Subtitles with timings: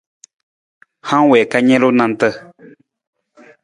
[1.07, 2.27] Hang wii ka nalu nanta.